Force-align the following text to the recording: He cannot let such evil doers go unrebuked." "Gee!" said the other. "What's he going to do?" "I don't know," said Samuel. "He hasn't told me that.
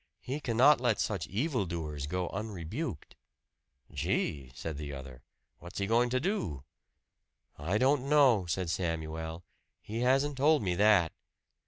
He 0.19 0.39
cannot 0.39 0.81
let 0.81 0.99
such 0.99 1.27
evil 1.27 1.67
doers 1.67 2.07
go 2.07 2.27
unrebuked." 2.29 3.13
"Gee!" 3.91 4.51
said 4.55 4.77
the 4.77 4.91
other. 4.93 5.21
"What's 5.59 5.77
he 5.77 5.85
going 5.85 6.09
to 6.09 6.19
do?" 6.19 6.63
"I 7.55 7.77
don't 7.77 8.09
know," 8.09 8.47
said 8.47 8.71
Samuel. 8.71 9.43
"He 9.79 9.99
hasn't 9.99 10.37
told 10.39 10.63
me 10.63 10.73
that. 10.73 11.13